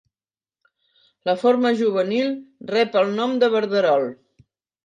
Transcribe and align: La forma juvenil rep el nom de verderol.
La 1.29 1.35
forma 1.43 1.73
juvenil 1.81 2.33
rep 2.73 2.99
el 3.03 3.15
nom 3.21 3.37
de 3.45 3.55
verderol. 3.59 4.09